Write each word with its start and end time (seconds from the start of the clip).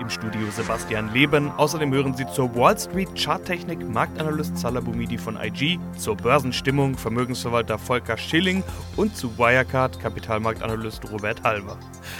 Im 0.00 0.10
Studio 0.10 0.42
Sebastian 0.50 1.12
Leben. 1.12 1.50
Außerdem 1.52 1.92
hören 1.92 2.14
Sie 2.14 2.26
zur 2.26 2.54
Wall 2.54 2.78
Street 2.78 3.08
Charttechnik 3.16 3.88
Marktanalyst 3.88 4.58
Salah 4.58 4.80
Boumidi 4.80 5.16
von 5.16 5.38
IG, 5.40 5.78
zur 5.96 6.16
Börsenstimmung 6.16 6.96
Vermögensverwalter 6.98 7.78
Volker 7.78 8.18
Schilling 8.18 8.62
und 8.96 9.16
zu 9.16 9.38
Wirecard 9.38 9.98
Kapitalmarktanalyst 9.98 11.10
Robert 11.10 11.42
Halver. 11.42 11.78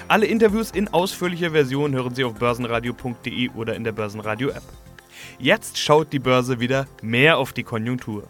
Alle 0.08 0.26
Interviews 0.26 0.70
in 0.70 0.88
ausführlicher 0.88 1.50
Version 1.50 1.94
hören 1.94 2.14
Sie 2.14 2.24
auf 2.24 2.34
börsenradio.de 2.34 3.50
oder 3.50 3.74
in 3.76 3.84
der 3.84 3.92
Börsenradio 3.92 4.48
App. 4.48 4.62
Jetzt 5.38 5.78
schaut 5.78 6.12
die 6.12 6.18
Börse 6.18 6.60
wieder 6.60 6.86
mehr 7.02 7.38
auf 7.38 7.52
die 7.52 7.62
Konjunktur. 7.62 8.24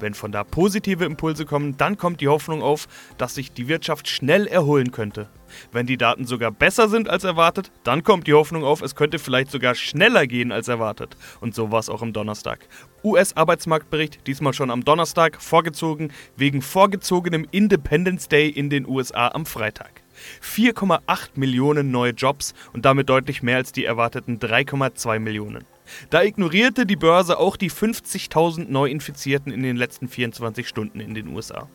Wenn 0.00 0.14
von 0.14 0.32
da 0.32 0.44
positive 0.44 1.04
Impulse 1.04 1.44
kommen, 1.44 1.76
dann 1.76 1.96
kommt 1.96 2.20
die 2.20 2.28
Hoffnung 2.28 2.62
auf, 2.62 2.86
dass 3.16 3.34
sich 3.34 3.52
die 3.52 3.68
Wirtschaft 3.68 4.08
schnell 4.08 4.46
erholen 4.46 4.92
könnte. 4.92 5.28
Wenn 5.72 5.86
die 5.86 5.96
Daten 5.96 6.24
sogar 6.24 6.50
besser 6.50 6.88
sind 6.88 7.08
als 7.08 7.24
erwartet, 7.24 7.70
dann 7.82 8.02
kommt 8.04 8.26
die 8.26 8.34
Hoffnung 8.34 8.64
auf, 8.64 8.82
es 8.82 8.94
könnte 8.94 9.18
vielleicht 9.18 9.50
sogar 9.50 9.74
schneller 9.74 10.26
gehen 10.26 10.52
als 10.52 10.68
erwartet. 10.68 11.16
Und 11.40 11.54
so 11.54 11.72
war 11.72 11.80
es 11.80 11.88
auch 11.88 12.02
am 12.02 12.12
Donnerstag. 12.12 12.68
US-Arbeitsmarktbericht, 13.02 14.26
diesmal 14.26 14.52
schon 14.52 14.70
am 14.70 14.84
Donnerstag, 14.84 15.40
vorgezogen 15.40 16.12
wegen 16.36 16.62
vorgezogenem 16.62 17.46
Independence 17.50 18.28
Day 18.28 18.48
in 18.48 18.70
den 18.70 18.86
USA 18.86 19.28
am 19.28 19.46
Freitag. 19.46 20.02
4,8 20.42 21.30
Millionen 21.36 21.90
neue 21.90 22.12
Jobs 22.12 22.54
und 22.72 22.84
damit 22.84 23.08
deutlich 23.08 23.42
mehr 23.42 23.56
als 23.56 23.72
die 23.72 23.84
erwarteten 23.84 24.38
3,2 24.38 25.18
Millionen. 25.20 25.64
Da 26.10 26.22
ignorierte 26.22 26.86
die 26.86 26.96
Börse 26.96 27.38
auch 27.38 27.56
die 27.56 27.70
50.000 27.70 28.70
Neuinfizierten 28.70 29.52
in 29.52 29.62
den 29.62 29.76
letzten 29.76 30.08
24 30.08 30.68
Stunden 30.68 31.00
in 31.00 31.14
den 31.14 31.28
USA. 31.28 31.68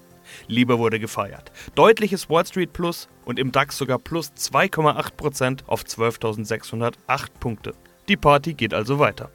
Lieber 0.47 0.80
wurde 0.80 1.00
gefeiert. 1.00 1.52
Deutliches 1.75 2.30
Wall 2.30 2.45
Street 2.45 2.73
Plus 2.73 3.09
und 3.25 3.39
im 3.39 3.52
DAX 3.52 3.78
sogar 3.78 4.00
plus 4.00 4.31
2,8% 4.34 5.67
auf 5.67 5.81
12.608 5.81 6.95
Punkte. 7.39 7.73
Die 8.08 8.17
Party 8.17 8.53
geht 8.53 8.73
also 8.73 9.00
weiter. 9.00 9.30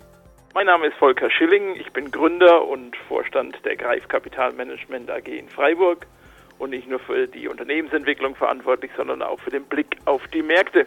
Mein 0.54 0.66
Name 0.66 0.88
ist 0.88 0.96
Volker 0.96 1.30
Schilling, 1.30 1.76
ich 1.76 1.90
bin 1.92 2.10
Gründer 2.10 2.66
und 2.66 2.96
Vorstand 3.06 3.56
der 3.64 3.76
Greif 3.76 4.08
Kapitalmanagement 4.08 5.10
AG 5.10 5.28
in 5.28 5.48
Freiburg 5.48 6.06
und 6.58 6.70
nicht 6.70 6.88
nur 6.88 6.98
für 6.98 7.26
die 7.28 7.48
Unternehmensentwicklung 7.48 8.34
verantwortlich, 8.34 8.90
sondern 8.96 9.22
auch 9.22 9.38
für 9.40 9.50
den 9.50 9.64
Blick 9.64 9.96
auf 10.04 10.26
die 10.28 10.42
Märkte. 10.42 10.86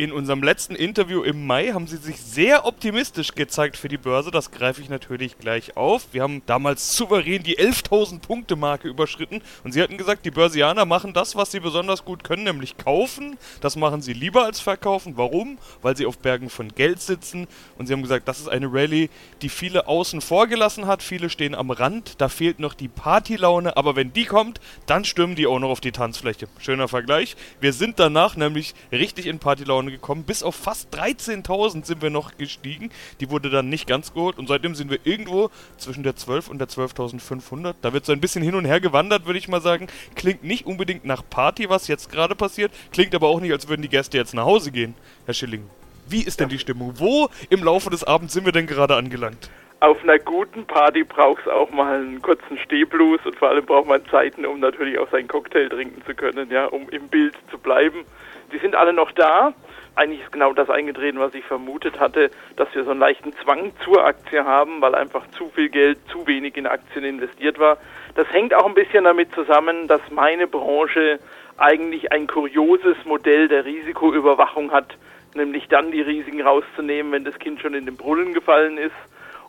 In 0.00 0.12
unserem 0.12 0.42
letzten 0.42 0.76
Interview 0.76 1.22
im 1.22 1.46
Mai 1.46 1.72
haben 1.72 1.86
sie 1.86 1.98
sich 1.98 2.16
sehr 2.22 2.64
optimistisch 2.64 3.34
gezeigt 3.34 3.76
für 3.76 3.88
die 3.88 3.98
Börse. 3.98 4.30
Das 4.30 4.50
greife 4.50 4.80
ich 4.80 4.88
natürlich 4.88 5.36
gleich 5.36 5.76
auf. 5.76 6.06
Wir 6.12 6.22
haben 6.22 6.40
damals 6.46 6.96
souverän 6.96 7.42
die 7.42 7.58
11.000 7.58 8.20
Punkte 8.20 8.56
Marke 8.56 8.88
überschritten 8.88 9.42
und 9.62 9.72
sie 9.72 9.82
hatten 9.82 9.98
gesagt, 9.98 10.24
die 10.24 10.30
Börsianer 10.30 10.86
machen 10.86 11.12
das, 11.12 11.36
was 11.36 11.50
sie 11.50 11.60
besonders 11.60 12.06
gut 12.06 12.24
können, 12.24 12.44
nämlich 12.44 12.78
kaufen. 12.78 13.36
Das 13.60 13.76
machen 13.76 14.00
sie 14.00 14.14
lieber 14.14 14.46
als 14.46 14.58
verkaufen. 14.58 15.18
Warum? 15.18 15.58
Weil 15.82 15.98
sie 15.98 16.06
auf 16.06 16.16
Bergen 16.16 16.48
von 16.48 16.70
Geld 16.70 17.02
sitzen 17.02 17.46
und 17.76 17.84
sie 17.84 17.92
haben 17.92 18.00
gesagt, 18.00 18.26
das 18.26 18.40
ist 18.40 18.48
eine 18.48 18.72
Rallye, 18.72 19.10
die 19.42 19.50
viele 19.50 19.86
außen 19.86 20.22
vor 20.22 20.46
gelassen 20.46 20.86
hat. 20.86 21.02
Viele 21.02 21.28
stehen 21.28 21.54
am 21.54 21.70
Rand, 21.70 22.22
da 22.22 22.30
fehlt 22.30 22.58
noch 22.58 22.72
die 22.72 22.88
Partylaune, 22.88 23.76
aber 23.76 23.96
wenn 23.96 24.14
die 24.14 24.24
kommt, 24.24 24.60
dann 24.86 25.04
stürmen 25.04 25.36
die 25.36 25.46
auch 25.46 25.58
noch 25.58 25.68
auf 25.68 25.82
die 25.82 25.92
Tanzfläche. 25.92 26.48
Schöner 26.58 26.88
Vergleich. 26.88 27.36
Wir 27.60 27.74
sind 27.74 27.98
danach 27.98 28.34
nämlich 28.34 28.72
richtig 28.90 29.26
in 29.26 29.38
Partylaune 29.38 29.89
gekommen. 29.90 30.24
Bis 30.24 30.42
auf 30.42 30.54
fast 30.54 30.94
13.000 30.94 31.84
sind 31.84 32.02
wir 32.02 32.10
noch 32.10 32.36
gestiegen. 32.36 32.90
Die 33.20 33.30
wurde 33.30 33.50
dann 33.50 33.68
nicht 33.68 33.86
ganz 33.86 34.12
geholt 34.12 34.38
und 34.38 34.48
seitdem 34.48 34.74
sind 34.74 34.90
wir 34.90 34.98
irgendwo 35.04 35.50
zwischen 35.76 36.02
der 36.02 36.16
12 36.16 36.48
und 36.48 36.58
der 36.58 36.68
12.500. 36.68 37.74
Da 37.82 37.92
wird 37.92 38.04
so 38.04 38.12
ein 38.12 38.20
bisschen 38.20 38.42
hin 38.42 38.54
und 38.54 38.64
her 38.64 38.80
gewandert, 38.80 39.26
würde 39.26 39.38
ich 39.38 39.48
mal 39.48 39.60
sagen. 39.60 39.88
Klingt 40.14 40.44
nicht 40.44 40.66
unbedingt 40.66 41.04
nach 41.04 41.22
Party, 41.28 41.68
was 41.68 41.88
jetzt 41.88 42.10
gerade 42.10 42.34
passiert. 42.34 42.72
Klingt 42.92 43.14
aber 43.14 43.28
auch 43.28 43.40
nicht, 43.40 43.52
als 43.52 43.68
würden 43.68 43.82
die 43.82 43.88
Gäste 43.88 44.16
jetzt 44.16 44.34
nach 44.34 44.44
Hause 44.44 44.70
gehen, 44.70 44.94
Herr 45.26 45.34
Schilling. 45.34 45.68
Wie 46.08 46.22
ist 46.22 46.40
denn 46.40 46.48
die 46.48 46.58
Stimmung? 46.58 46.94
Wo 46.96 47.28
im 47.50 47.62
Laufe 47.62 47.88
des 47.88 48.02
Abends 48.02 48.34
sind 48.34 48.44
wir 48.44 48.52
denn 48.52 48.66
gerade 48.66 48.96
angelangt? 48.96 49.48
Auf 49.80 50.02
einer 50.02 50.18
guten 50.18 50.66
Party 50.66 51.04
braucht 51.04 51.40
es 51.46 51.48
auch 51.48 51.70
mal 51.70 52.00
einen 52.00 52.20
kurzen 52.20 52.58
Stehblues 52.58 53.20
und 53.24 53.34
vor 53.36 53.48
allem 53.48 53.64
braucht 53.64 53.88
man 53.88 54.04
Zeiten, 54.10 54.44
um 54.44 54.60
natürlich 54.60 54.98
auch 54.98 55.10
seinen 55.10 55.26
Cocktail 55.26 55.70
trinken 55.70 56.02
zu 56.04 56.14
können, 56.14 56.50
ja, 56.50 56.66
um 56.66 56.90
im 56.90 57.08
Bild 57.08 57.34
zu 57.50 57.56
bleiben. 57.56 58.04
Die 58.52 58.58
sind 58.58 58.74
alle 58.74 58.92
noch 58.92 59.12
da 59.12 59.54
eigentlich 59.94 60.22
ist 60.22 60.32
genau 60.32 60.52
das 60.52 60.70
eingetreten, 60.70 61.18
was 61.18 61.34
ich 61.34 61.44
vermutet 61.44 61.98
hatte, 61.98 62.30
dass 62.56 62.74
wir 62.74 62.84
so 62.84 62.90
einen 62.90 63.00
leichten 63.00 63.34
Zwang 63.42 63.72
zur 63.84 64.04
Aktie 64.04 64.44
haben, 64.44 64.80
weil 64.80 64.94
einfach 64.94 65.28
zu 65.32 65.50
viel 65.50 65.68
Geld 65.68 65.98
zu 66.10 66.26
wenig 66.26 66.56
in 66.56 66.66
Aktien 66.66 67.04
investiert 67.04 67.58
war. 67.58 67.78
Das 68.14 68.30
hängt 68.32 68.54
auch 68.54 68.66
ein 68.66 68.74
bisschen 68.74 69.04
damit 69.04 69.34
zusammen, 69.34 69.88
dass 69.88 70.00
meine 70.10 70.46
Branche 70.46 71.18
eigentlich 71.58 72.12
ein 72.12 72.26
kurioses 72.26 72.96
Modell 73.04 73.48
der 73.48 73.64
Risikoüberwachung 73.64 74.70
hat, 74.70 74.96
nämlich 75.34 75.68
dann 75.68 75.90
die 75.90 76.00
Risiken 76.00 76.40
rauszunehmen, 76.40 77.12
wenn 77.12 77.24
das 77.24 77.38
Kind 77.38 77.60
schon 77.60 77.74
in 77.74 77.84
den 77.84 77.96
Brunnen 77.96 78.32
gefallen 78.32 78.78
ist 78.78 78.96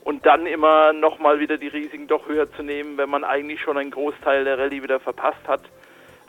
und 0.04 0.26
dann 0.26 0.48
immer 0.48 0.92
nochmal 0.92 1.40
wieder 1.40 1.58
die 1.58 1.70
Risiken 1.70 2.08
doch 2.08 2.28
höher 2.28 2.52
zu 2.54 2.64
nehmen, 2.64 2.98
wenn 2.98 3.10
man 3.10 3.24
eigentlich 3.24 3.62
schon 3.62 3.78
einen 3.78 3.92
Großteil 3.92 4.44
der 4.44 4.58
Rallye 4.58 4.84
wieder 4.84 5.00
verpasst 5.00 5.48
hat 5.48 5.62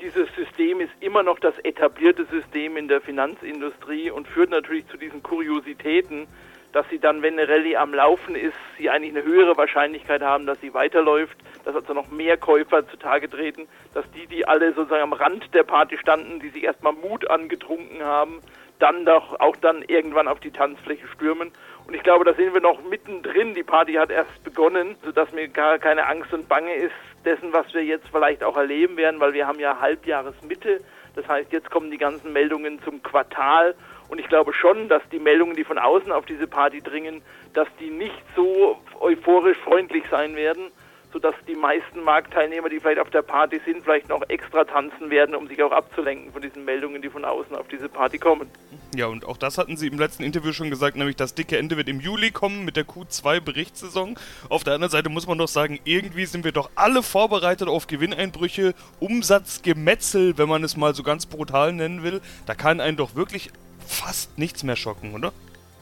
dieses 0.02 0.28
System 0.34 0.80
ist 0.80 0.90
immer 1.00 1.22
noch 1.22 1.38
das 1.38 1.56
etablierte 1.60 2.24
System 2.24 2.76
in 2.76 2.88
der 2.88 3.00
Finanzindustrie 3.00 4.10
und 4.10 4.26
führt 4.26 4.50
natürlich 4.50 4.86
zu 4.88 4.96
diesen 4.96 5.22
Kuriositäten, 5.22 6.26
dass 6.72 6.88
sie 6.88 6.98
dann, 6.98 7.22
wenn 7.22 7.38
eine 7.38 7.48
Rallye 7.48 7.76
am 7.76 7.94
Laufen 7.94 8.34
ist, 8.34 8.56
sie 8.78 8.90
eigentlich 8.90 9.14
eine 9.14 9.24
höhere 9.24 9.56
Wahrscheinlichkeit 9.56 10.22
haben, 10.22 10.46
dass 10.46 10.60
sie 10.60 10.74
weiterläuft, 10.74 11.36
dass 11.64 11.76
also 11.76 11.94
noch 11.94 12.10
mehr 12.10 12.36
Käufer 12.36 12.88
zutage 12.88 13.28
treten, 13.30 13.68
dass 13.94 14.04
die, 14.12 14.26
die 14.26 14.46
alle 14.46 14.72
sozusagen 14.72 15.02
am 15.02 15.12
Rand 15.12 15.54
der 15.54 15.62
Party 15.62 15.96
standen, 15.98 16.40
die 16.40 16.48
sich 16.48 16.64
erstmal 16.64 16.94
Mut 16.94 17.30
angetrunken 17.30 18.02
haben, 18.02 18.40
dann 18.78 19.04
doch 19.04 19.38
auch 19.38 19.54
dann 19.56 19.82
irgendwann 19.82 20.26
auf 20.26 20.40
die 20.40 20.50
Tanzfläche 20.50 21.06
stürmen. 21.08 21.52
Und 21.86 21.94
ich 21.94 22.02
glaube, 22.02 22.24
da 22.24 22.34
sind 22.34 22.54
wir 22.54 22.60
noch 22.60 22.82
mittendrin. 22.82 23.54
Die 23.54 23.62
Party 23.62 23.94
hat 23.94 24.10
erst 24.10 24.42
begonnen, 24.42 24.96
sodass 25.04 25.30
mir 25.32 25.46
gar 25.46 25.78
keine 25.78 26.06
Angst 26.06 26.32
und 26.32 26.48
Bange 26.48 26.74
ist 26.74 26.92
dessen, 27.24 27.52
was 27.52 27.72
wir 27.74 27.84
jetzt 27.84 28.08
vielleicht 28.08 28.42
auch 28.42 28.56
erleben 28.56 28.96
werden, 28.96 29.20
weil 29.20 29.32
wir 29.32 29.46
haben 29.46 29.58
ja 29.58 29.80
Halbjahresmitte. 29.80 30.80
Das 31.14 31.28
heißt, 31.28 31.52
jetzt 31.52 31.70
kommen 31.70 31.90
die 31.90 31.98
ganzen 31.98 32.32
Meldungen 32.32 32.82
zum 32.82 33.02
Quartal. 33.02 33.74
Und 34.08 34.18
ich 34.18 34.28
glaube 34.28 34.52
schon, 34.52 34.88
dass 34.88 35.02
die 35.10 35.18
Meldungen, 35.18 35.56
die 35.56 35.64
von 35.64 35.78
außen 35.78 36.12
auf 36.12 36.26
diese 36.26 36.46
Party 36.46 36.82
dringen, 36.82 37.22
dass 37.54 37.68
die 37.80 37.90
nicht 37.90 38.22
so 38.36 38.78
euphorisch 39.00 39.58
freundlich 39.58 40.04
sein 40.10 40.36
werden, 40.36 40.70
sodass 41.12 41.34
die 41.46 41.54
meisten 41.54 42.02
Marktteilnehmer, 42.02 42.68
die 42.68 42.80
vielleicht 42.80 42.98
auf 43.00 43.10
der 43.10 43.22
Party 43.22 43.60
sind, 43.64 43.84
vielleicht 43.84 44.08
noch 44.08 44.22
extra 44.28 44.64
tanzen 44.64 45.10
werden, 45.10 45.34
um 45.34 45.46
sich 45.46 45.62
auch 45.62 45.72
abzulenken 45.72 46.32
von 46.32 46.42
diesen 46.42 46.64
Meldungen, 46.64 47.02
die 47.02 47.10
von 47.10 47.24
außen 47.24 47.54
auf 47.56 47.68
diese 47.68 47.88
Party 47.88 48.18
kommen. 48.18 48.50
Ja, 48.94 49.06
und 49.06 49.24
auch 49.24 49.38
das 49.38 49.56
hatten 49.56 49.78
Sie 49.78 49.86
im 49.86 49.98
letzten 49.98 50.22
Interview 50.22 50.52
schon 50.52 50.68
gesagt, 50.68 50.98
nämlich 50.98 51.16
das 51.16 51.34
dicke 51.34 51.56
Ende 51.56 51.78
wird 51.78 51.88
im 51.88 52.00
Juli 52.00 52.30
kommen 52.30 52.66
mit 52.66 52.76
der 52.76 52.84
Q2-Berichtssaison. 52.84 54.18
Auf 54.50 54.64
der 54.64 54.74
anderen 54.74 54.90
Seite 54.90 55.08
muss 55.08 55.26
man 55.26 55.38
doch 55.38 55.48
sagen, 55.48 55.80
irgendwie 55.84 56.26
sind 56.26 56.44
wir 56.44 56.52
doch 56.52 56.68
alle 56.74 57.02
vorbereitet 57.02 57.68
auf 57.68 57.86
Gewinneinbrüche, 57.86 58.74
Umsatzgemetzel, 59.00 60.36
wenn 60.36 60.48
man 60.48 60.62
es 60.62 60.76
mal 60.76 60.94
so 60.94 61.02
ganz 61.02 61.24
brutal 61.24 61.72
nennen 61.72 62.02
will. 62.02 62.20
Da 62.44 62.54
kann 62.54 62.80
einen 62.80 62.98
doch 62.98 63.14
wirklich 63.14 63.50
fast 63.86 64.36
nichts 64.38 64.62
mehr 64.62 64.76
schocken, 64.76 65.14
oder? 65.14 65.32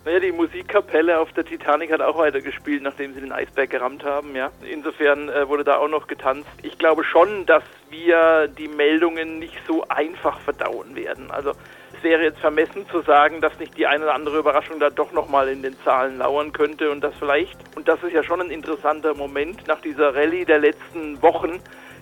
Naja, 0.04 0.20
die 0.20 0.32
Musikkapelle 0.32 1.18
auf 1.18 1.32
der 1.32 1.44
Titanic 1.44 1.92
hat 1.92 2.00
auch 2.00 2.16
weitergespielt, 2.16 2.82
nachdem 2.82 3.12
sie 3.12 3.20
den 3.20 3.32
Eisberg 3.32 3.70
gerammt 3.70 4.04
haben, 4.04 4.34
ja. 4.36 4.50
Insofern 4.62 5.28
äh, 5.28 5.48
wurde 5.48 5.64
da 5.64 5.76
auch 5.76 5.88
noch 5.88 6.06
getanzt. 6.06 6.48
Ich 6.62 6.78
glaube 6.78 7.02
schon, 7.02 7.44
dass 7.44 7.64
wir 7.90 8.48
die 8.48 8.68
Meldungen 8.68 9.40
nicht 9.40 9.58
so 9.66 9.84
einfach 9.88 10.40
verdauen 10.40 10.94
werden. 10.94 11.30
Also 11.30 11.52
es 12.00 12.04
wäre 12.04 12.22
jetzt 12.22 12.40
vermessen 12.40 12.88
zu 12.90 13.02
sagen, 13.02 13.42
dass 13.42 13.58
nicht 13.58 13.76
die 13.76 13.86
eine 13.86 14.04
oder 14.04 14.14
andere 14.14 14.38
Überraschung 14.38 14.80
da 14.80 14.88
doch 14.88 15.12
nochmal 15.12 15.50
in 15.50 15.62
den 15.62 15.76
Zahlen 15.84 16.18
lauern 16.18 16.52
könnte 16.52 16.90
und 16.90 17.02
das 17.02 17.14
vielleicht, 17.18 17.58
und 17.76 17.88
das 17.88 18.02
ist 18.02 18.12
ja 18.12 18.22
schon 18.22 18.40
ein 18.40 18.50
interessanter 18.50 19.14
Moment 19.14 19.66
nach 19.66 19.82
dieser 19.82 20.14
Rallye 20.14 20.46
der 20.46 20.60
letzten 20.60 21.20
Wochen, 21.20 21.60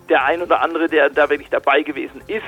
der 0.09 0.25
ein 0.25 0.41
oder 0.41 0.61
andere, 0.61 0.87
der 0.89 1.11
da 1.11 1.29
wirklich 1.29 1.51
dabei 1.51 1.83
gewesen 1.83 2.23
ist, 2.29 2.45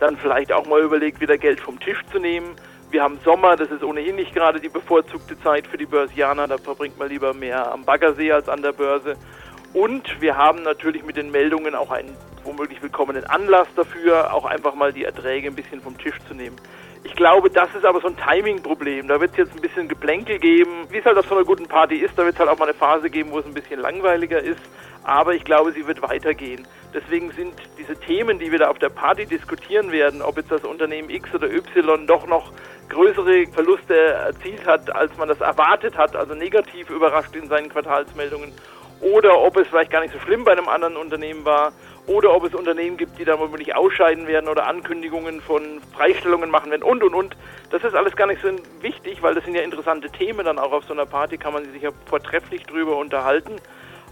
dann 0.00 0.18
vielleicht 0.18 0.52
auch 0.52 0.66
mal 0.66 0.82
überlegt, 0.82 1.20
wieder 1.22 1.38
Geld 1.38 1.60
vom 1.60 1.80
Tisch 1.80 2.00
zu 2.12 2.18
nehmen 2.18 2.56
wir 2.90 3.02
haben 3.02 3.18
Sommer, 3.24 3.56
das 3.56 3.70
ist 3.70 3.82
ohnehin 3.82 4.16
nicht 4.16 4.34
gerade 4.34 4.60
die 4.60 4.68
bevorzugte 4.68 5.40
Zeit 5.40 5.66
für 5.66 5.78
die 5.78 5.86
Börsianer, 5.86 6.46
da 6.46 6.58
verbringt 6.58 6.98
man 6.98 7.08
lieber 7.08 7.32
mehr 7.32 7.72
am 7.72 7.86
Baggersee 7.86 8.30
als 8.32 8.50
an 8.50 8.60
der 8.60 8.72
Börse. 8.72 9.16
Und 9.72 10.20
wir 10.20 10.36
haben 10.36 10.62
natürlich 10.62 11.02
mit 11.02 11.16
den 11.16 11.30
Meldungen 11.30 11.74
auch 11.74 11.90
einen 11.90 12.14
womöglich 12.44 12.82
willkommenen 12.82 13.24
Anlass 13.24 13.66
dafür, 13.76 14.34
auch 14.34 14.44
einfach 14.44 14.74
mal 14.74 14.92
die 14.92 15.04
Erträge 15.04 15.48
ein 15.48 15.54
bisschen 15.54 15.80
vom 15.80 15.96
Tisch 15.96 16.18
zu 16.28 16.34
nehmen. 16.34 16.56
Ich 17.04 17.16
glaube, 17.16 17.50
das 17.50 17.74
ist 17.74 17.84
aber 17.84 18.00
so 18.00 18.08
ein 18.08 18.16
Timing-Problem. 18.16 19.08
Da 19.08 19.20
wird 19.20 19.32
es 19.32 19.38
jetzt 19.38 19.54
ein 19.54 19.60
bisschen 19.60 19.88
Geplänkel 19.88 20.38
geben. 20.38 20.86
Wie 20.90 20.98
es 20.98 21.04
halt 21.04 21.18
auf 21.18 21.26
so 21.26 21.34
einer 21.34 21.44
guten 21.44 21.66
Party 21.66 21.96
ist, 21.96 22.16
da 22.16 22.24
wird 22.24 22.34
es 22.34 22.40
halt 22.40 22.48
auch 22.48 22.58
mal 22.58 22.66
eine 22.66 22.74
Phase 22.74 23.10
geben, 23.10 23.32
wo 23.32 23.40
es 23.40 23.44
ein 23.44 23.54
bisschen 23.54 23.80
langweiliger 23.80 24.40
ist. 24.40 24.60
Aber 25.02 25.34
ich 25.34 25.44
glaube, 25.44 25.72
sie 25.72 25.86
wird 25.86 26.00
weitergehen. 26.00 26.66
Deswegen 26.94 27.32
sind 27.32 27.54
diese 27.76 27.96
Themen, 27.96 28.38
die 28.38 28.52
wir 28.52 28.60
da 28.60 28.68
auf 28.68 28.78
der 28.78 28.90
Party 28.90 29.26
diskutieren 29.26 29.90
werden, 29.90 30.22
ob 30.22 30.36
jetzt 30.36 30.52
das 30.52 30.64
Unternehmen 30.64 31.10
X 31.10 31.34
oder 31.34 31.50
Y 31.50 32.06
doch 32.06 32.26
noch 32.26 32.52
größere 32.88 33.46
Verluste 33.52 33.96
erzielt 33.96 34.64
hat, 34.66 34.94
als 34.94 35.16
man 35.16 35.28
das 35.28 35.40
erwartet 35.40 35.96
hat, 35.96 36.14
also 36.14 36.34
negativ 36.34 36.90
überrascht 36.90 37.34
in 37.34 37.48
seinen 37.48 37.68
Quartalsmeldungen, 37.68 38.52
oder 39.00 39.40
ob 39.40 39.56
es 39.56 39.66
vielleicht 39.66 39.90
gar 39.90 40.02
nicht 40.02 40.12
so 40.12 40.20
schlimm 40.20 40.44
bei 40.44 40.52
einem 40.52 40.68
anderen 40.68 40.96
Unternehmen 40.96 41.44
war, 41.44 41.72
oder 42.06 42.34
ob 42.34 42.44
es 42.44 42.54
Unternehmen 42.54 42.96
gibt, 42.96 43.18
die 43.18 43.24
da 43.24 43.38
womöglich 43.38 43.74
ausscheiden 43.74 44.26
werden 44.26 44.48
oder 44.48 44.66
Ankündigungen 44.66 45.40
von 45.40 45.80
Freistellungen 45.94 46.50
machen 46.50 46.70
werden 46.70 46.82
und 46.82 47.02
und 47.02 47.14
und. 47.14 47.36
Das 47.70 47.84
ist 47.84 47.94
alles 47.94 48.16
gar 48.16 48.26
nicht 48.26 48.42
so 48.42 48.48
wichtig, 48.80 49.22
weil 49.22 49.34
das 49.34 49.44
sind 49.44 49.54
ja 49.54 49.62
interessante 49.62 50.10
Themen 50.10 50.44
dann 50.44 50.58
auch 50.58 50.72
auf 50.72 50.84
so 50.84 50.92
einer 50.92 51.06
Party, 51.06 51.38
kann 51.38 51.52
man 51.52 51.64
sich 51.72 51.82
ja 51.82 51.90
vortrefflich 52.06 52.64
drüber 52.64 52.96
unterhalten. 52.96 53.56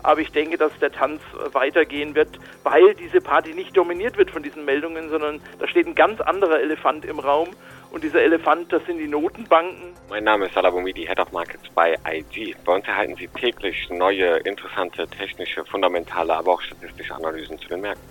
Aber 0.02 0.20
ich 0.20 0.32
denke, 0.32 0.56
dass 0.56 0.76
der 0.79 0.93
Tanz 0.93 1.20
weitergehen 1.52 2.14
wird, 2.14 2.38
weil 2.62 2.94
diese 2.94 3.20
Party 3.20 3.55
nicht 3.55 3.76
dominiert 3.76 4.17
wird 4.17 4.31
von 4.31 4.43
diesen 4.43 4.64
Meldungen, 4.64 5.08
sondern 5.11 5.41
da 5.58 5.67
steht 5.67 5.87
ein 5.87 5.94
ganz 5.94 6.20
anderer 6.20 6.61
Elefant 6.61 7.05
im 7.05 7.19
Raum. 7.19 7.49
Und 7.91 8.05
dieser 8.05 8.23
Elefant, 8.23 8.73
das 8.73 8.85
sind 8.87 8.99
die 8.99 9.08
Notenbanken. 9.08 9.94
Mein 10.08 10.23
Name 10.23 10.47
ist 10.47 10.55
Salabomidi, 10.55 11.06
Head 11.06 11.19
of 11.19 11.32
Markets 11.32 11.69
bei 11.75 11.97
IG. 12.08 12.55
Bei 12.64 12.75
uns 12.75 12.87
erhalten 12.87 13.17
Sie 13.17 13.26
täglich 13.26 13.88
neue, 13.91 14.37
interessante 14.38 15.08
technische, 15.08 15.64
fundamentale, 15.64 16.35
aber 16.35 16.53
auch 16.53 16.62
statistische 16.62 17.14
Analysen 17.14 17.58
zu 17.58 17.69
den 17.69 17.81
Märkten. 17.81 18.09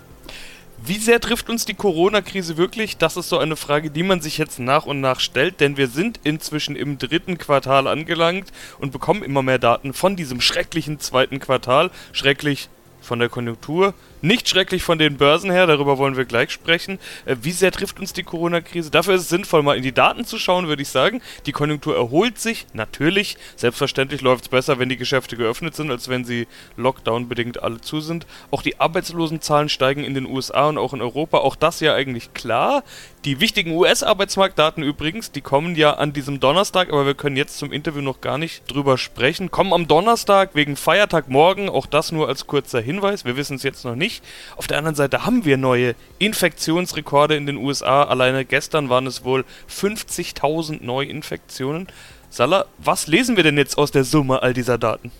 Wie 0.82 0.96
sehr 0.96 1.20
trifft 1.20 1.50
uns 1.50 1.66
die 1.66 1.74
Corona-Krise 1.74 2.56
wirklich? 2.56 2.96
Das 2.96 3.18
ist 3.18 3.28
so 3.28 3.36
eine 3.36 3.56
Frage, 3.56 3.90
die 3.90 4.02
man 4.02 4.22
sich 4.22 4.38
jetzt 4.38 4.58
nach 4.58 4.86
und 4.86 5.02
nach 5.02 5.20
stellt, 5.20 5.60
denn 5.60 5.76
wir 5.76 5.88
sind 5.88 6.20
inzwischen 6.24 6.74
im 6.74 6.96
dritten 6.96 7.36
Quartal 7.36 7.86
angelangt 7.86 8.50
und 8.78 8.90
bekommen 8.90 9.22
immer 9.22 9.42
mehr 9.42 9.58
Daten 9.58 9.92
von 9.92 10.16
diesem 10.16 10.40
schrecklichen 10.40 10.98
zweiten 10.98 11.38
Quartal. 11.38 11.90
Schrecklich 12.12 12.70
von 13.00 13.18
der 13.18 13.28
Konjunktur, 13.28 13.94
nicht 14.22 14.48
schrecklich 14.48 14.82
von 14.82 14.98
den 14.98 15.16
Börsen 15.16 15.50
her, 15.50 15.66
darüber 15.66 15.96
wollen 15.96 16.16
wir 16.16 16.26
gleich 16.26 16.50
sprechen. 16.50 16.98
Äh, 17.24 17.36
wie 17.42 17.52
sehr 17.52 17.72
trifft 17.72 17.98
uns 18.00 18.12
die 18.12 18.22
Corona-Krise? 18.22 18.90
Dafür 18.90 19.14
ist 19.14 19.22
es 19.22 19.28
sinnvoll, 19.30 19.62
mal 19.62 19.76
in 19.76 19.82
die 19.82 19.92
Daten 19.92 20.26
zu 20.26 20.38
schauen, 20.38 20.68
würde 20.68 20.82
ich 20.82 20.88
sagen. 20.88 21.22
Die 21.46 21.52
Konjunktur 21.52 21.96
erholt 21.96 22.38
sich, 22.38 22.66
natürlich. 22.74 23.38
Selbstverständlich 23.56 24.20
läuft 24.20 24.44
es 24.44 24.48
besser, 24.50 24.78
wenn 24.78 24.90
die 24.90 24.98
Geschäfte 24.98 25.36
geöffnet 25.36 25.74
sind, 25.74 25.90
als 25.90 26.08
wenn 26.08 26.24
sie 26.24 26.46
Lockdown-bedingt 26.76 27.62
alle 27.62 27.80
zu 27.80 28.00
sind. 28.00 28.26
Auch 28.50 28.62
die 28.62 28.78
Arbeitslosenzahlen 28.78 29.70
steigen 29.70 30.04
in 30.04 30.14
den 30.14 30.26
USA 30.26 30.68
und 30.68 30.76
auch 30.76 30.92
in 30.92 31.00
Europa. 31.00 31.38
Auch 31.38 31.56
das 31.56 31.80
ja 31.80 31.94
eigentlich 31.94 32.34
klar. 32.34 32.84
Die 33.24 33.40
wichtigen 33.40 33.72
US-Arbeitsmarktdaten 33.72 34.82
übrigens, 34.82 35.30
die 35.30 35.42
kommen 35.42 35.76
ja 35.76 35.94
an 35.94 36.12
diesem 36.12 36.40
Donnerstag, 36.40 36.88
aber 36.88 37.06
wir 37.06 37.14
können 37.14 37.36
jetzt 37.36 37.58
zum 37.58 37.72
Interview 37.72 38.00
noch 38.00 38.20
gar 38.20 38.38
nicht 38.38 38.70
drüber 38.70 38.96
sprechen. 38.96 39.50
Kommen 39.50 39.72
am 39.72 39.88
Donnerstag 39.88 40.54
wegen 40.54 40.76
Feiertag 40.76 41.28
morgen, 41.28 41.68
auch 41.68 41.86
das 41.86 42.12
nur 42.12 42.28
als 42.28 42.46
kurzer 42.46 42.80
Hinweis. 42.80 42.89
Wir 43.24 43.36
wissen 43.36 43.56
es 43.56 43.62
jetzt 43.62 43.84
noch 43.84 43.94
nicht 43.94 44.10
nicht. 44.10 44.24
Auf 44.56 44.66
der 44.66 44.78
anderen 44.78 44.96
Seite 44.96 45.24
haben 45.24 45.44
wir 45.44 45.56
neue 45.56 45.94
Infektionsrekorde 46.18 47.36
in 47.36 47.46
den 47.46 47.56
USA. 47.56 48.02
Alleine 48.02 48.44
gestern 48.44 48.88
waren 48.88 49.06
es 49.06 49.24
wohl 49.24 49.44
50.000 49.68 50.84
Neuinfektionen. 50.84 51.86
Salah, 52.28 52.64
was 52.78 53.06
lesen 53.06 53.36
wir 53.36 53.44
denn 53.44 53.58
jetzt 53.58 53.78
aus 53.78 53.90
der 53.92 54.04
Summe 54.04 54.42
all 54.42 54.52
dieser 54.52 54.78
Daten? 54.78 55.12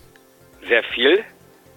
Sehr 0.68 0.82
viel. 0.82 1.24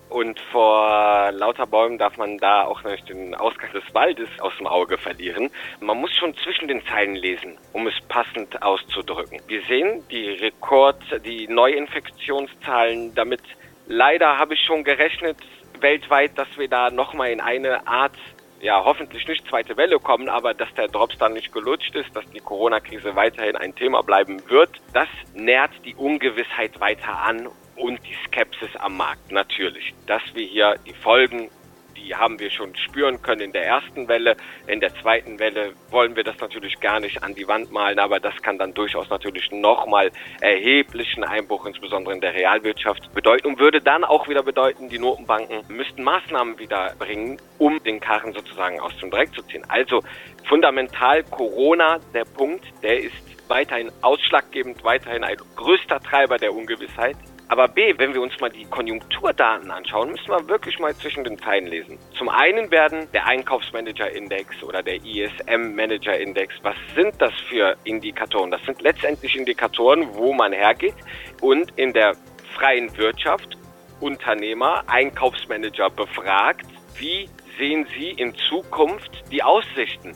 Und 0.10 0.40
vor 0.52 1.32
lauter 1.32 1.66
Bäumen 1.66 1.98
darf 1.98 2.18
man 2.18 2.38
da 2.38 2.66
auch 2.66 2.84
nicht 2.84 3.10
den 3.10 3.34
Ausgang 3.34 3.72
des 3.74 3.84
Waldes 3.94 4.30
aus 4.40 4.54
dem 4.60 4.68
Auge 4.68 5.00
verlieren. 5.00 5.50
Man 5.80 5.98
muss 6.00 6.14
schon 6.14 6.36
zwischen 6.38 6.68
den 6.68 6.86
Zeilen 6.86 7.16
lesen, 7.16 7.58
um 7.74 7.88
es 7.88 7.96
passend 8.10 8.62
auszudrücken. 8.62 9.40
Wir 9.48 9.64
sehen 9.64 10.04
die 10.12 10.30
Rekord, 10.30 11.02
die 11.26 11.48
Neuinfektionszahlen. 11.48 13.16
Damit 13.16 13.42
leider 13.88 14.38
habe 14.38 14.54
ich 14.54 14.62
schon 14.62 14.84
gerechnet, 14.84 15.38
weltweit, 15.84 16.36
dass 16.38 16.48
wir 16.58 16.68
da 16.68 16.90
nochmal 16.90 17.30
in 17.30 17.40
eine 17.40 17.86
Art, 17.86 18.16
ja, 18.60 18.84
hoffentlich 18.84 19.28
nicht 19.28 19.48
zweite 19.48 19.78
Welle 19.78 20.00
kommen, 20.00 20.30
aber 20.30 20.56
dass 20.56 20.74
der 20.74 20.88
Drops 20.88 21.20
dann 21.20 21.34
nicht 21.34 21.54
gelutscht 21.54 21.94
ist, 21.94 22.16
dass 22.16 22.28
die 22.32 22.40
Corona-Krise 22.40 23.16
weiterhin 23.16 23.56
ein 23.56 23.76
Thema 23.76 24.02
bleiben 24.02 24.42
wird, 24.50 24.72
das 24.94 25.10
nährt 25.36 25.72
die 25.86 25.94
Ungewissheit 25.94 26.80
weiter 26.80 27.22
an 27.22 27.48
und 27.76 28.00
die 28.08 28.16
Skepsis 28.26 28.76
am 28.78 28.98
Markt 28.98 29.32
natürlich. 29.32 29.94
Dass 30.08 30.24
wir 30.34 30.46
hier 30.46 30.76
die 30.88 30.94
Folgen 30.94 31.50
die 32.04 32.16
haben 32.16 32.40
wir 32.40 32.52
schon 32.52 32.76
spüren 32.76 33.22
können 33.22 33.42
in 33.42 33.52
der 33.52 33.66
ersten 33.66 34.08
Welle. 34.08 34.36
In 34.68 34.80
der 34.80 34.94
zweiten 34.96 35.40
Welle 35.40 35.74
wollen 35.90 36.16
wir 36.16 36.24
das 36.24 36.38
natürlich 36.40 36.80
gar 36.80 37.00
nicht 37.00 37.24
an 37.24 37.34
die 37.34 37.48
Wand 37.48 37.72
malen, 37.72 38.00
aber 38.00 38.20
das 38.20 38.40
kann 38.42 38.58
dann 38.58 38.74
durchaus 38.74 39.10
natürlich 39.10 39.52
nochmal 39.52 40.12
erheblichen 40.42 41.24
Einbruch, 41.24 41.66
insbesondere 41.66 42.14
in 42.14 42.22
der 42.22 42.34
Realwirtschaft, 42.34 43.14
bedeuten 43.14 43.48
und 43.48 43.60
würde 43.60 43.82
dann 43.82 44.04
auch 44.04 44.28
wieder 44.28 44.44
bedeuten, 44.44 44.90
die 44.90 45.00
Notenbanken 45.00 45.64
müssten 45.70 46.04
Maßnahmen 46.04 46.60
wieder 46.60 46.94
bringen, 47.00 47.38
um 47.58 47.82
den 47.84 48.00
Karren 48.00 48.34
sozusagen 48.34 48.80
aus 48.80 48.96
dem 48.98 49.10
Dreck 49.10 49.34
zu 49.34 49.42
ziehen. 49.44 49.64
Also 49.70 50.02
fundamental 50.48 51.24
Corona, 51.24 52.00
der 52.14 52.26
Punkt, 52.26 52.66
der 52.82 53.00
ist 53.00 53.34
weiterhin 53.48 53.92
ausschlaggebend, 54.02 54.84
weiterhin 54.84 55.24
ein 55.24 55.38
größter 55.56 56.00
Treiber 56.00 56.38
der 56.38 56.54
Ungewissheit. 56.54 57.16
Aber 57.54 57.68
B, 57.68 57.94
wenn 58.00 58.16
wir 58.16 58.22
uns 58.24 58.40
mal 58.40 58.50
die 58.50 58.66
Konjunkturdaten 58.66 59.70
anschauen, 59.70 60.10
müssen 60.10 60.28
wir 60.28 60.50
wirklich 60.50 60.80
mal 60.80 60.96
zwischen 60.96 61.24
den 61.24 61.38
Zeilen 61.38 61.68
lesen. 61.68 62.00
Zum 62.18 62.28
einen 62.28 62.72
werden 62.72 63.08
der 63.14 63.28
Einkaufsmanager-Index 63.28 64.64
oder 64.64 64.82
der 64.82 64.96
ISM-Manager-Index, 64.96 66.56
was 66.64 66.74
sind 66.96 67.14
das 67.20 67.32
für 67.48 67.78
Indikatoren? 67.84 68.50
Das 68.50 68.64
sind 68.64 68.82
letztendlich 68.82 69.36
Indikatoren, 69.36 70.16
wo 70.16 70.34
man 70.34 70.52
hergeht 70.52 70.96
und 71.42 71.72
in 71.78 71.94
der 71.94 72.14
freien 72.56 72.98
Wirtschaft 72.98 73.56
Unternehmer, 74.00 74.82
Einkaufsmanager 74.88 75.92
befragt, 75.92 76.66
wie 76.98 77.30
sehen 77.60 77.86
Sie 77.96 78.10
in 78.10 78.34
Zukunft 78.50 79.12
die 79.32 79.44
Aussichten? 79.44 80.16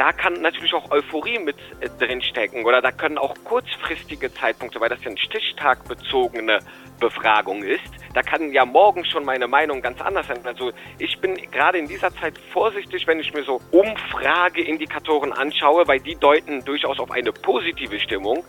Da 0.00 0.12
kann 0.12 0.40
natürlich 0.40 0.72
auch 0.72 0.90
Euphorie 0.90 1.38
mit 1.38 1.56
äh, 1.80 1.90
drin 1.98 2.22
stecken 2.22 2.64
oder 2.64 2.80
da 2.80 2.90
können 2.90 3.18
auch 3.18 3.34
kurzfristige 3.44 4.32
Zeitpunkte, 4.32 4.80
weil 4.80 4.88
das 4.88 5.04
ja 5.04 5.10
eine 5.10 5.18
stichtagbezogene 5.18 6.60
Befragung 6.98 7.62
ist. 7.62 7.90
Da 8.14 8.22
kann 8.22 8.50
ja 8.50 8.64
morgen 8.64 9.04
schon 9.04 9.26
meine 9.26 9.46
Meinung 9.46 9.82
ganz 9.82 10.00
anders 10.00 10.26
sein. 10.26 10.38
Also 10.44 10.72
ich 10.98 11.20
bin 11.20 11.34
gerade 11.50 11.76
in 11.76 11.86
dieser 11.86 12.10
Zeit 12.16 12.38
vorsichtig, 12.50 13.06
wenn 13.06 13.20
ich 13.20 13.34
mir 13.34 13.44
so 13.44 13.60
Umfrageindikatoren 13.72 15.34
anschaue, 15.34 15.86
weil 15.86 16.00
die 16.00 16.16
deuten 16.16 16.64
durchaus 16.64 16.98
auf 16.98 17.10
eine 17.10 17.30
positive 17.30 18.00
Stimmung, 18.00 18.42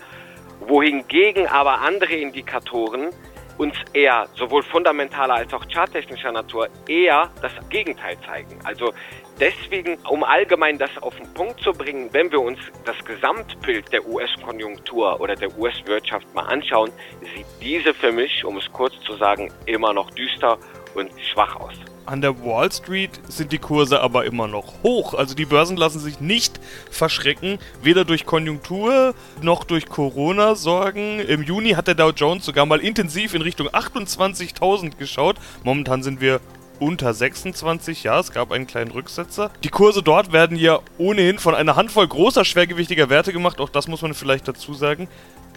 wohingegen 0.62 1.48
aber 1.48 1.82
andere 1.82 2.14
Indikatoren 2.14 3.10
uns 3.58 3.76
eher 3.94 4.28
sowohl 4.36 4.64
fundamentaler 4.64 5.36
als 5.36 5.54
auch 5.54 5.64
charttechnischer 5.68 6.32
Natur 6.32 6.70
eher 6.88 7.30
das 7.42 7.52
Gegenteil 7.70 8.18
zeigen. 8.26 8.58
Also 8.64 8.94
deswegen, 9.40 9.98
um 10.10 10.24
allgemein 10.24 10.78
das 10.78 10.90
auf 11.02 11.16
den 11.16 11.32
Punkt 11.34 11.60
zu 11.62 11.72
bringen, 11.72 12.10
wenn 12.12 12.32
wir 12.32 12.42
uns 12.42 12.60
das 12.86 12.96
Gesamtbild 13.06 13.92
der 13.92 14.08
US-Konjunktur 14.08 15.20
oder 15.20 15.36
der 15.36 15.58
US-Wirtschaft 15.58 16.34
mal 16.34 16.46
anschauen, 16.46 16.92
sieht 17.36 17.46
diese 17.62 17.94
für 17.94 18.12
mich, 18.12 18.44
um 18.46 18.58
es 18.58 18.72
kurz 18.72 18.94
zu 19.02 19.16
sagen, 19.16 19.52
immer 19.66 19.94
noch 19.94 20.10
düster 20.12 20.58
und 20.96 21.10
schwach 21.32 21.56
aus. 21.56 21.74
An 22.06 22.20
der 22.20 22.44
Wall 22.44 22.72
Street 22.72 23.12
sind 23.28 23.52
die 23.52 23.60
Kurse 23.60 24.02
aber 24.02 24.26
immer 24.26 24.48
noch 24.48 24.84
hoch. 24.84 25.14
Also 25.14 25.36
die 25.36 25.46
Börsen 25.46 25.78
lassen 25.78 26.00
sich 26.00 26.20
nicht 26.20 26.60
verschrecken, 26.90 27.60
weder 27.84 28.06
durch 28.06 28.26
Konjunktur 28.26 29.14
noch 29.42 29.64
durch 29.64 29.86
Corona-Sorgen. 29.86 31.20
Im 31.20 31.44
Juni 31.44 31.70
hat 31.70 31.88
der 31.88 31.96
Dow 31.96 32.10
Jones 32.10 32.44
sogar 32.44 32.66
mal 32.66 32.80
intensiv 32.80 33.34
in 33.36 33.42
Richtung 33.42 33.70
28.000 33.70 34.98
geschaut. 34.98 35.38
Momentan 35.64 36.02
sind 36.02 36.22
wir 36.22 36.42
unter 36.82 37.14
26, 37.14 38.04
ja, 38.04 38.20
es 38.20 38.32
gab 38.32 38.52
einen 38.52 38.66
kleinen 38.66 38.92
Rücksetzer. 38.92 39.52
Die 39.64 39.70
Kurse 39.70 40.02
dort 40.02 40.34
werden 40.34 40.58
ja 40.58 40.80
ohnehin 40.98 41.38
von 41.38 41.54
einer 41.54 41.76
Handvoll 41.76 42.08
großer, 42.08 42.44
schwergewichtiger 42.44 43.10
Werte 43.10 43.32
gemacht, 43.32 43.62
auch 43.62 43.70
das 43.70 43.88
muss 43.88 44.02
man 44.02 44.16
vielleicht 44.16 44.48
dazu 44.48 44.74
sagen. 44.74 45.08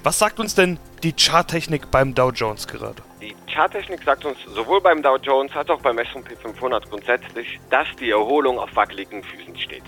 Was 0.02 0.19
sagt 0.19 0.38
uns 0.38 0.54
denn 0.54 0.78
die 1.02 1.14
Charttechnik 1.14 1.90
beim 1.90 2.14
Dow 2.14 2.31
Jones 2.31 2.69
gerade? 2.69 3.02
Die 3.23 3.35
Charttechnik 3.50 4.02
sagt 4.04 4.26
uns 4.26 4.37
sowohl 4.54 4.83
beim 4.83 5.02
Dow 5.02 5.16
Jones 5.16 5.50
als 5.57 5.71
auch 5.71 5.81
beim 5.81 5.97
S&P 5.97 6.37
500 6.37 6.90
grundsätzlich, 6.90 7.59
dass 7.71 7.88
die 7.99 8.11
Erholung 8.11 8.59
auf 8.59 8.76
wackeligen 8.76 9.23
Füßen 9.23 9.59
steht. 9.59 9.85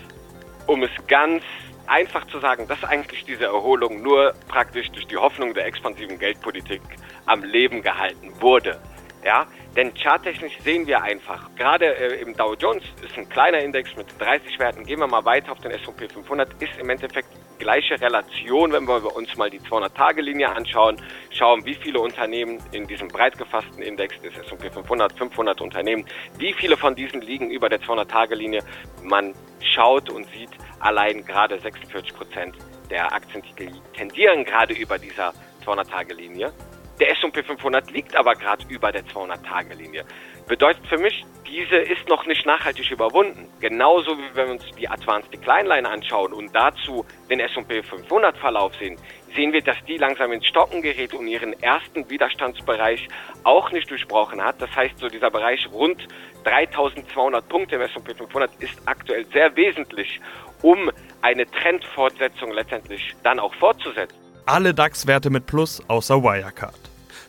Um 0.66 0.82
es 0.84 0.90
ganz 1.06 1.42
einfach 1.86 2.26
zu 2.28 2.40
sagen, 2.40 2.66
dass 2.66 2.82
eigentlich 2.82 3.26
diese 3.26 3.44
Erholung 3.44 4.02
nur 4.02 4.32
praktisch 4.48 4.90
durch 4.90 5.06
die 5.06 5.18
Hoffnung 5.18 5.52
der 5.52 5.66
expansiven 5.66 6.18
Geldpolitik 6.18 6.80
am 7.26 7.44
Leben 7.44 7.82
gehalten 7.82 8.32
wurde. 8.40 8.80
Ja, 9.26 9.44
denn 9.74 9.92
charttechnisch 9.92 10.56
sehen 10.62 10.86
wir 10.86 11.02
einfach, 11.02 11.52
gerade 11.56 11.96
äh, 11.96 12.20
im 12.20 12.36
Dow 12.36 12.54
Jones 12.54 12.84
ist 13.04 13.18
ein 13.18 13.28
kleiner 13.28 13.58
Index 13.58 13.96
mit 13.96 14.06
30 14.20 14.56
Werten, 14.60 14.84
gehen 14.84 15.00
wir 15.00 15.08
mal 15.08 15.24
weiter 15.24 15.50
auf 15.50 15.58
den 15.58 15.72
S&P 15.72 16.08
500, 16.08 16.62
ist 16.62 16.78
im 16.78 16.88
Endeffekt 16.90 17.26
gleiche 17.58 18.00
Relation, 18.00 18.70
wenn 18.70 18.86
wir 18.86 19.16
uns 19.16 19.36
mal 19.36 19.50
die 19.50 19.58
200-Tage-Linie 19.58 20.54
anschauen, 20.54 21.02
schauen, 21.30 21.66
wie 21.66 21.74
viele 21.74 21.98
Unternehmen 21.98 22.62
in 22.70 22.86
diesem 22.86 23.08
breit 23.08 23.36
gefassten 23.36 23.82
Index 23.82 24.14
des 24.20 24.32
S&P 24.36 24.70
500, 24.70 25.12
500 25.18 25.60
Unternehmen, 25.60 26.06
wie 26.38 26.52
viele 26.52 26.76
von 26.76 26.94
diesen 26.94 27.20
liegen 27.20 27.50
über 27.50 27.68
der 27.68 27.80
200-Tage-Linie. 27.80 28.62
Man 29.02 29.34
schaut 29.60 30.08
und 30.08 30.28
sieht 30.30 30.50
allein 30.78 31.24
gerade 31.24 31.58
46 31.58 32.14
Prozent 32.14 32.54
der 32.90 33.12
Aktientitel 33.12 33.72
tendieren 33.92 34.44
gerade 34.44 34.72
über 34.74 35.00
dieser 35.00 35.32
200-Tage-Linie. 35.64 36.52
Der 36.98 37.10
S&P 37.10 37.42
500 37.42 37.90
liegt 37.90 38.16
aber 38.16 38.34
gerade 38.34 38.64
über 38.68 38.90
der 38.90 39.04
200-Tage-Linie. 39.04 40.04
Bedeutet 40.46 40.86
für 40.86 40.96
mich, 40.96 41.26
diese 41.46 41.76
ist 41.76 42.08
noch 42.08 42.24
nicht 42.24 42.46
nachhaltig 42.46 42.90
überwunden. 42.90 43.48
Genauso 43.60 44.16
wie 44.16 44.34
wenn 44.34 44.46
wir 44.46 44.52
uns 44.54 44.64
die 44.78 44.88
Advanced 44.88 45.30
Decline 45.32 45.68
Line 45.68 45.88
anschauen 45.88 46.32
und 46.32 46.54
dazu 46.54 47.04
den 47.28 47.40
S&P 47.40 47.82
500 47.82 48.38
Verlauf 48.38 48.74
sehen, 48.76 48.96
sehen 49.34 49.52
wir, 49.52 49.60
dass 49.60 49.76
die 49.86 49.98
langsam 49.98 50.32
ins 50.32 50.46
Stocken 50.46 50.80
gerät 50.80 51.12
und 51.12 51.28
ihren 51.28 51.52
ersten 51.62 52.08
Widerstandsbereich 52.08 53.08
auch 53.44 53.70
nicht 53.72 53.90
durchbrochen 53.90 54.42
hat. 54.42 54.62
Das 54.62 54.74
heißt, 54.74 54.98
so 54.98 55.08
dieser 55.08 55.30
Bereich 55.30 55.68
rund 55.70 56.08
3200 56.44 57.46
Punkte 57.46 57.74
im 57.74 57.82
S&P 57.82 58.14
500 58.14 58.50
ist 58.60 58.80
aktuell 58.86 59.26
sehr 59.32 59.54
wesentlich, 59.54 60.20
um 60.62 60.90
eine 61.20 61.44
Trendfortsetzung 61.50 62.52
letztendlich 62.52 63.14
dann 63.22 63.38
auch 63.38 63.54
fortzusetzen. 63.56 64.25
Alle 64.48 64.74
DAX-Werte 64.74 65.28
mit 65.28 65.46
Plus 65.46 65.82
außer 65.88 66.22
Wirecard. 66.22 66.78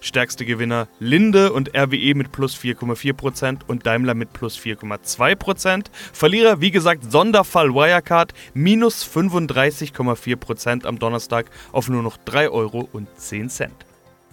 Stärkste 0.02 0.46
Gewinner 0.46 0.88
Linde 1.00 1.52
und 1.52 1.76
RWE 1.76 2.14
mit 2.14 2.32
plus 2.32 2.56
4,4% 2.56 3.62
und 3.66 3.88
Daimler 3.88 4.14
mit 4.14 4.34
plus 4.34 4.56
4,2%. 4.56 5.88
Verlierer, 6.14 6.62
wie 6.62 6.70
gesagt, 6.70 7.12
Sonderfall 7.12 7.74
Wirecard 7.74 8.36
minus 8.54 9.04
35,4% 9.04 10.86
am 10.86 11.00
Donnerstag 11.00 11.48
auf 11.72 11.90
nur 11.90 12.04
noch 12.04 12.18
3,10 12.18 12.52
Euro. 12.52 12.88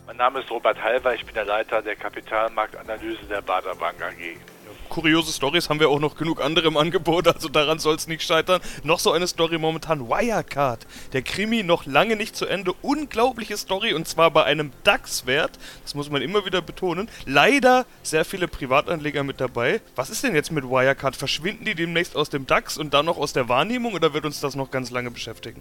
Mein 0.06 0.16
Name 0.18 0.40
ist 0.40 0.50
Robert 0.50 0.82
Halver, 0.82 1.14
ich 1.14 1.24
bin 1.24 1.34
der 1.34 1.46
Leiter 1.46 1.80
der 1.80 1.96
Kapitalmarktanalyse 1.96 3.24
der 3.30 3.40
Bader 3.40 3.74
Bank 3.76 3.96
AG 4.02 4.53
kuriose 4.94 5.32
Stories 5.32 5.68
haben 5.68 5.80
wir 5.80 5.88
auch 5.88 5.98
noch 5.98 6.14
genug 6.14 6.40
andere 6.40 6.68
im 6.68 6.76
Angebot, 6.76 7.26
also 7.26 7.48
daran 7.48 7.80
soll 7.80 7.96
es 7.96 8.06
nicht 8.06 8.22
scheitern. 8.22 8.60
Noch 8.84 9.00
so 9.00 9.10
eine 9.10 9.26
Story 9.26 9.58
momentan, 9.58 10.08
Wirecard. 10.08 10.86
Der 11.12 11.22
Krimi 11.22 11.64
noch 11.64 11.84
lange 11.84 12.14
nicht 12.14 12.36
zu 12.36 12.46
Ende. 12.46 12.72
Unglaubliche 12.80 13.56
Story 13.56 13.92
und 13.92 14.06
zwar 14.06 14.30
bei 14.30 14.44
einem 14.44 14.70
DAX-Wert, 14.84 15.58
das 15.82 15.96
muss 15.96 16.10
man 16.10 16.22
immer 16.22 16.46
wieder 16.46 16.62
betonen. 16.62 17.08
Leider 17.26 17.86
sehr 18.04 18.24
viele 18.24 18.46
Privatanleger 18.46 19.24
mit 19.24 19.40
dabei. 19.40 19.80
Was 19.96 20.10
ist 20.10 20.22
denn 20.22 20.36
jetzt 20.36 20.52
mit 20.52 20.62
Wirecard? 20.62 21.16
Verschwinden 21.16 21.64
die 21.64 21.74
demnächst 21.74 22.14
aus 22.14 22.30
dem 22.30 22.46
DAX 22.46 22.78
und 22.78 22.94
dann 22.94 23.06
noch 23.06 23.18
aus 23.18 23.32
der 23.32 23.48
Wahrnehmung 23.48 23.94
oder 23.94 24.14
wird 24.14 24.24
uns 24.24 24.38
das 24.38 24.54
noch 24.54 24.70
ganz 24.70 24.92
lange 24.92 25.10
beschäftigen? 25.10 25.60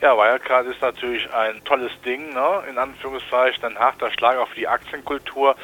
Ja, 0.00 0.16
Wirecard 0.16 0.66
ist 0.66 0.80
natürlich 0.80 1.28
ein 1.34 1.64
tolles 1.64 1.90
Ding, 2.02 2.32
ne? 2.32 2.62
in 2.70 2.78
Anführungszeichen, 2.78 3.64
ein 3.64 3.78
harter 3.78 4.12
Schlag 4.12 4.38
auf 4.38 4.54
die 4.54 4.68
Aktienkultur, 4.68 5.56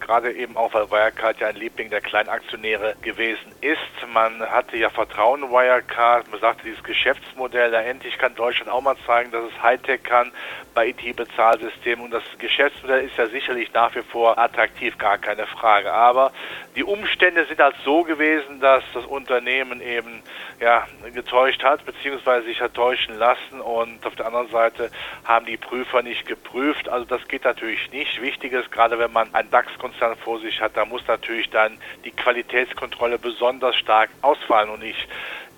gerade 0.00 0.32
eben 0.32 0.56
auch, 0.56 0.72
weil 0.72 0.90
Wirecard 0.90 1.40
ja 1.40 1.48
ein 1.48 1.56
Liebling 1.56 1.90
der 1.90 2.00
Kleinaktionäre 2.00 2.94
gewesen 3.02 3.52
ist. 3.60 3.78
Man 4.12 4.40
hatte 4.40 4.78
ja 4.78 4.88
Vertrauen 4.88 5.42
in 5.42 5.50
Wirecard, 5.50 6.30
man 6.30 6.40
sagte, 6.40 6.64
dieses 6.64 6.82
Geschäftsmodell, 6.82 7.70
da 7.70 7.82
endlich 7.82 8.16
kann 8.18 8.34
Deutschland 8.34 8.70
auch 8.70 8.80
mal 8.80 8.96
zeigen, 9.06 9.30
dass 9.30 9.44
es 9.44 9.62
Hightech 9.62 10.02
kann 10.02 10.32
bei 10.74 10.88
IT-Bezahlsystemen 10.88 12.04
und 12.04 12.10
das 12.12 12.22
Geschäftsmodell 12.38 13.04
ist 13.04 13.16
ja 13.16 13.26
sicherlich 13.28 13.72
nach 13.72 13.94
wie 13.94 14.02
vor 14.02 14.38
attraktiv, 14.38 14.96
gar 14.96 15.18
keine 15.18 15.46
Frage. 15.46 15.92
Aber 15.92 16.32
die 16.76 16.84
Umstände 16.84 17.44
sind 17.44 17.60
halt 17.60 17.76
so 17.84 18.04
gewesen, 18.04 18.60
dass 18.60 18.82
das 18.94 19.04
Unternehmen 19.04 19.80
eben 19.82 20.22
ja, 20.60 20.86
getäuscht 21.12 21.62
hat, 21.62 21.84
beziehungsweise 21.84 22.46
sich 22.46 22.60
hat 22.60 22.74
täuschen 22.74 23.18
lassen 23.18 23.60
und 23.62 24.04
auf 24.04 24.14
der 24.16 24.26
anderen 24.26 24.48
Seite 24.48 24.90
haben 25.24 25.46
die 25.46 25.56
Prüfer 25.56 26.02
nicht 26.02 26.26
geprüft. 26.26 26.88
Also 26.88 27.06
das 27.06 27.26
geht 27.28 27.44
natürlich 27.44 27.90
nicht. 27.92 28.20
Wichtig 28.20 28.52
ist, 28.52 28.70
gerade 28.70 28.98
wenn 28.98 29.12
man 29.12 29.34
einen 29.34 29.50
DAX-Konzern 29.50 30.16
vor 30.16 30.40
sich 30.40 30.60
hat, 30.60 30.76
da 30.76 30.84
muss 30.84 31.06
natürlich 31.06 31.48
dann 31.50 31.78
die 32.04 32.10
Qualitätskontrolle 32.10 33.18
besonders 33.18 33.76
stark 33.76 34.10
ausfallen 34.20 34.70
und 34.70 34.82
ich 34.82 35.08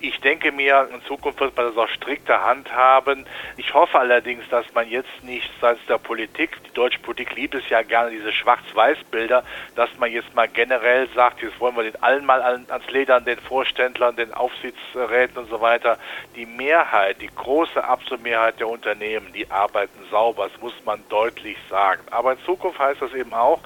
ich 0.07 0.19
denke 0.21 0.51
mir, 0.51 0.87
in 0.93 1.01
Zukunft 1.03 1.39
wird 1.39 1.55
man 1.57 1.67
das 1.67 1.77
auch 1.77 1.89
strikter 1.89 2.43
handhaben. 2.43 3.25
Ich 3.57 3.73
hoffe 3.73 3.99
allerdings, 3.99 4.47
dass 4.49 4.65
man 4.73 4.87
jetzt 4.89 5.23
nicht 5.23 5.49
seitens 5.59 5.85
der 5.87 5.97
Politik, 5.97 6.57
die 6.63 6.73
deutsche 6.73 6.99
Politik 6.99 7.35
liebt 7.35 7.55
es 7.55 7.67
ja 7.69 7.81
gerne, 7.81 8.11
diese 8.11 8.31
Schwarz-Weiß-Bilder, 8.31 9.43
dass 9.75 9.89
man 9.97 10.11
jetzt 10.11 10.33
mal 10.35 10.47
generell 10.47 11.07
sagt, 11.15 11.41
jetzt 11.41 11.59
wollen 11.59 11.75
wir 11.75 11.83
den 11.83 12.01
allen 12.03 12.25
mal 12.25 12.41
ans 12.41 12.91
Ledern, 12.91 13.25
den 13.25 13.39
Vorständlern, 13.39 14.15
den 14.15 14.33
Aufsichtsräten 14.33 15.37
und 15.37 15.49
so 15.49 15.59
weiter. 15.61 15.97
Die 16.35 16.45
Mehrheit, 16.45 17.21
die 17.21 17.29
große 17.33 17.83
absolute 17.83 18.23
Mehrheit 18.23 18.59
der 18.59 18.67
Unternehmen, 18.67 19.33
die 19.33 19.49
arbeiten 19.49 19.99
sauber, 20.11 20.49
das 20.51 20.61
muss 20.61 20.73
man 20.85 21.03
deutlich 21.09 21.57
sagen. 21.69 22.03
Aber 22.11 22.33
in 22.33 22.39
Zukunft 22.45 22.79
heißt 22.79 23.01
das 23.01 23.13
eben 23.13 23.33
auch, 23.33 23.61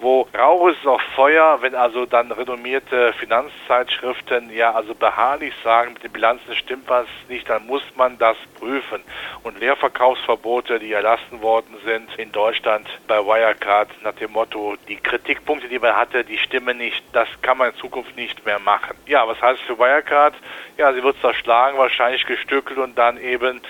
wo 0.00 0.28
Rauch 0.36 0.68
ist 0.68 0.86
auch 0.86 1.00
Feuer, 1.14 1.58
wenn 1.62 1.74
also 1.74 2.06
dann 2.06 2.30
renommierte 2.32 3.12
Finanzzeitschriften 3.14 4.50
ja 4.50 4.72
also 4.72 4.94
beharrlich 4.94 5.54
sagen, 5.62 5.94
mit 5.94 6.02
den 6.02 6.12
Bilanzen 6.12 6.54
stimmt 6.54 6.88
was 6.88 7.06
nicht, 7.28 7.48
dann 7.48 7.66
muss 7.66 7.82
man 7.96 8.18
das 8.18 8.36
prüfen. 8.58 9.02
Und 9.42 9.58
Leerverkaufsverbote, 9.60 10.78
die 10.78 10.92
erlassen 10.92 11.42
worden 11.42 11.76
sind 11.84 12.14
in 12.16 12.32
Deutschland 12.32 12.86
bei 13.06 13.18
Wirecard 13.18 13.88
nach 14.02 14.14
dem 14.14 14.32
Motto, 14.32 14.76
die 14.88 14.96
Kritikpunkte, 14.96 15.68
die 15.68 15.78
man 15.78 15.96
hatte, 15.96 16.24
die 16.24 16.38
stimmen 16.38 16.78
nicht, 16.78 17.02
das 17.12 17.28
kann 17.42 17.58
man 17.58 17.70
in 17.70 17.76
Zukunft 17.76 18.16
nicht 18.16 18.44
mehr 18.44 18.58
machen. 18.58 18.96
Ja, 19.06 19.26
was 19.26 19.40
heißt 19.40 19.62
für 19.62 19.78
Wirecard? 19.78 20.34
Ja, 20.76 20.92
sie 20.92 21.02
wird 21.02 21.20
zerschlagen, 21.20 21.78
wahrscheinlich 21.78 22.26
gestückelt 22.26 22.78
und 22.78 22.98
dann 22.98 23.16
eben 23.18 23.60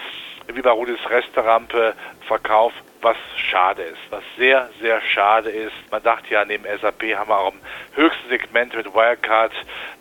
wie 0.52 0.62
bei 0.62 0.70
Rudis 0.70 0.98
Restaurante 1.08 1.94
verkauft 2.26 2.82
was 3.04 3.16
schade 3.36 3.82
ist, 3.82 4.00
was 4.10 4.22
sehr, 4.38 4.70
sehr 4.80 5.00
schade 5.02 5.50
ist. 5.50 5.74
Man 5.90 6.02
dachte 6.02 6.32
ja, 6.32 6.44
neben 6.44 6.64
SAP 6.64 7.02
haben 7.14 7.28
wir 7.28 7.38
auch 7.38 7.52
im 7.52 7.60
höchsten 7.92 8.28
Segment 8.30 8.74
mit 8.74 8.92
Wirecard 8.94 9.52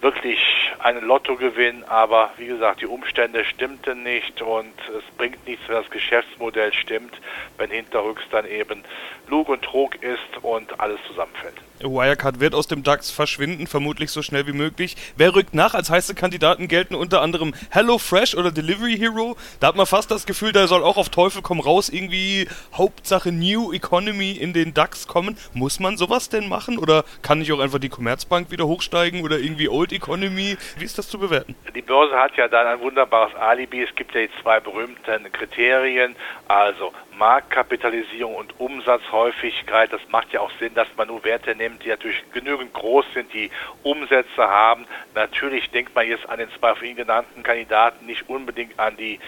wirklich 0.01 0.39
einen 0.79 1.05
Lottogewinn, 1.05 1.83
aber 1.83 2.31
wie 2.37 2.47
gesagt, 2.47 2.81
die 2.81 2.87
Umstände 2.87 3.43
stimmten 3.43 4.03
nicht 4.03 4.41
und 4.41 4.73
es 4.97 5.03
bringt 5.17 5.45
nichts, 5.45 5.67
wenn 5.67 5.75
das 5.75 5.89
Geschäftsmodell 5.91 6.73
stimmt, 6.73 7.13
wenn 7.57 7.69
hinterrücks 7.69 8.23
dann 8.31 8.47
eben 8.47 8.83
Lug 9.27 9.49
und 9.49 9.61
Trug 9.63 10.01
ist 10.01 10.37
und 10.41 10.79
alles 10.79 10.99
zusammenfällt. 11.05 11.55
Wirecard 11.83 12.39
wird 12.39 12.55
aus 12.55 12.67
dem 12.67 12.83
DAX 12.83 13.11
verschwinden, 13.11 13.67
vermutlich 13.67 14.11
so 14.11 14.21
schnell 14.21 14.47
wie 14.47 14.53
möglich. 14.53 14.95
Wer 15.17 15.35
rückt 15.35 15.53
nach? 15.53 15.73
Als 15.73 15.89
heiße 15.89 16.15
Kandidaten 16.15 16.67
gelten 16.67 16.95
unter 16.95 17.21
anderem 17.21 17.53
HelloFresh 17.69 18.35
oder 18.35 18.51
Delivery 18.51 18.97
Hero. 18.97 19.35
Da 19.59 19.67
hat 19.67 19.75
man 19.75 19.85
fast 19.85 20.11
das 20.11 20.25
Gefühl, 20.25 20.51
da 20.51 20.67
soll 20.67 20.83
auch 20.83 20.97
auf 20.97 21.09
Teufel 21.09 21.41
komm 21.41 21.59
raus 21.59 21.89
irgendwie 21.89 22.47
Hauptsache 22.73 23.31
New 23.31 23.73
Economy 23.73 24.31
in 24.31 24.53
den 24.53 24.73
DAX 24.73 25.07
kommen. 25.07 25.37
Muss 25.53 25.79
man 25.79 25.97
sowas 25.97 26.29
denn 26.29 26.49
machen 26.49 26.77
oder 26.77 27.03
kann 27.21 27.39
nicht 27.39 27.51
auch 27.51 27.59
einfach 27.59 27.79
die 27.79 27.89
Commerzbank 27.89 28.51
wieder 28.51 28.67
hochsteigen 28.67 29.23
oder 29.23 29.39
irgendwie 29.39 29.69
Old 29.69 29.91
Economy? 29.91 30.57
Wie 30.77 30.85
ist 30.85 30.97
das 30.97 31.07
zu 31.07 31.19
bewerten? 31.19 31.55
Die 31.75 31.81
Börse 31.81 32.15
hat 32.15 32.35
ja 32.37 32.47
dann 32.47 32.67
ein 32.67 32.79
wunderbares 32.79 33.35
Alibi. 33.35 33.83
Es 33.83 33.95
gibt 33.95 34.13
ja 34.15 34.21
die 34.21 34.29
zwei 34.41 34.59
berühmten 34.59 35.31
Kriterien, 35.31 36.15
also 36.47 36.93
Marktkapitalisierung 37.17 38.35
und 38.35 38.59
Umsatzhäufigkeit. 38.59 39.91
Das 39.91 40.01
macht 40.09 40.33
ja 40.33 40.41
auch 40.41 40.51
Sinn, 40.59 40.73
dass 40.73 40.87
man 40.97 41.07
nur 41.07 41.23
Werte 41.23 41.55
nimmt, 41.55 41.83
die 41.83 41.89
natürlich 41.89 42.23
genügend 42.31 42.73
groß 42.73 43.05
sind, 43.13 43.33
die 43.33 43.51
Umsätze 43.83 44.47
haben. 44.47 44.85
Natürlich 45.15 45.69
denkt 45.71 45.95
man 45.95 46.07
jetzt 46.07 46.27
an 46.29 46.39
den 46.39 46.49
zwei 46.51 46.75
von 46.75 46.87
Ihnen 46.87 46.95
genannten 46.95 47.43
Kandidaten 47.43 48.05
nicht 48.05 48.29
unbedingt 48.29 48.79
an 48.79 48.97
die 48.97 49.19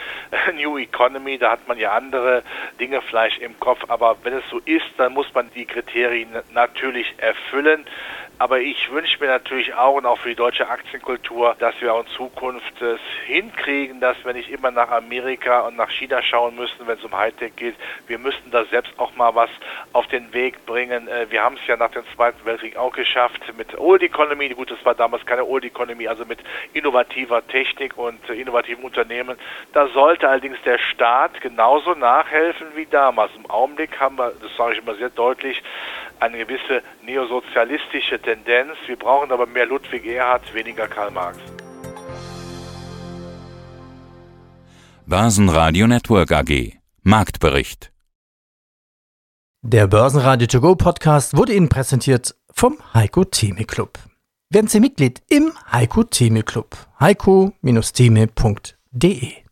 New 0.56 0.77
Economy. 0.77 1.38
Da 1.38 1.51
hat 1.51 1.68
man 1.68 1.77
ja 1.77 1.94
andere 1.94 2.44
Dinge 2.80 3.01
vielleicht 3.01 3.39
im 3.42 3.60
Kopf. 3.60 3.82
Aber 3.88 4.18
wenn 4.24 4.34
es 4.34 4.44
so 4.50 4.60
ist, 4.65 4.86
dann 4.98 5.13
muss 5.13 5.34
man 5.34 5.50
die 5.54 5.65
Kriterien 5.65 6.30
natürlich 6.54 7.13
erfüllen. 7.18 7.86
Aber 8.38 8.60
ich 8.60 8.92
wünsche 8.92 9.18
mir 9.22 9.27
natürlich 9.27 9.74
auch 9.75 9.94
und 9.96 10.06
auch 10.06 10.18
für 10.18 10.27
die 10.27 10.36
deutsche 10.36 10.68
Aktienkultur, 10.68 11.56
dass 11.60 11.74
wir 11.80 11.94
auch 11.94 12.01
in 12.01 12.08
Zukunft 12.08 12.82
es 12.82 13.00
hinkriegen, 13.25 14.01
dass 14.01 14.18
wir 14.25 14.34
nicht 14.34 14.50
immer 14.50 14.72
nach 14.72 14.92
Amerika 14.92 15.62
und 15.62 15.77
nach 15.77 15.89
China 15.89 16.22
schauen 16.22 16.56
müssen, 16.56 16.86
wenn 16.86 16.98
es 16.98 17.04
um 17.06 17.15
Hightech 17.15 17.56
geht. 17.56 17.75
Wir 18.08 18.20
müssten 18.20 18.51
da 18.51 18.65
selbst 18.65 18.92
auch 18.98 19.15
mal 19.15 19.34
was 19.36 19.50
auf 19.94 20.08
den 20.08 20.34
Weg 20.34 20.65
bringen. 20.65 21.08
Äh, 21.08 21.27
wir 21.30 21.44
haben 21.44 21.56
es 21.56 21.65
ja 21.65 21.77
nach 21.77 21.92
dem 21.92 22.04
Zweiten 22.13 22.44
Weltkrieg 22.46 22.75
auch 22.75 22.94
geschafft 22.94 23.42
mit 23.58 23.77
Old 23.77 24.04
Economy. 24.04 24.50
Gut, 24.50 24.70
das 24.70 24.84
war 24.84 24.96
damals 24.96 25.25
keine 25.25 25.46
Old 25.46 25.63
Economy, 25.63 26.08
also 26.10 26.25
mit 26.25 26.39
innovativer 26.74 27.46
Technik 27.48 27.98
und 27.98 28.30
äh, 28.30 28.34
innovativen 28.34 28.84
Unternehmen. 28.84 29.38
Da 29.72 29.88
sollte 29.88 30.27
allerdings 30.27 30.58
der 30.65 30.77
Staat 30.77 31.39
genauso 31.39 31.94
nachhelfen 31.94 32.68
wie 32.75 32.86
damals. 32.86 33.32
Im 33.38 33.50
Augenblick 33.50 33.98
haben 33.98 34.18
wir, 34.18 34.34
das 34.42 34.54
sage 34.58 34.74
ich 34.74 34.80
immer 34.80 34.96
sehr 34.96 35.10
deutlich, 35.10 35.63
eine 36.19 36.38
gewisse 36.38 36.81
neosozialistische 37.03 38.19
Tendenz. 38.22 38.75
Wir 38.88 38.98
brauchen 38.98 39.31
aber 39.31 39.45
mehr 39.45 39.65
Ludwig 39.65 40.05
Erhard, 40.05 40.53
weniger 40.53 40.88
Karl 40.88 41.12
Marx. 41.12 41.38
Börsenradio 45.05 45.88
Network 45.88 46.31
AG 46.31 46.74
Marktbericht 47.03 47.91
Der 49.62 49.86
Börsenradio 49.86 50.48
To 50.48 50.62
Go 50.62 50.75
Podcast 50.75 51.38
wurde 51.38 51.53
Ihnen 51.53 51.69
präsentiert 51.69 52.34
vom 52.51 52.77
Heiko 52.93 53.24
Theme 53.24 53.65
Club. 53.65 54.00
Werden 54.50 54.67
Sie 54.67 54.79
Mitglied 54.79 55.22
im 55.29 55.51
Heiko 55.72 56.03
Theme 56.03 56.41
Club. 56.41 56.75
heiko-theme.de 57.00 59.44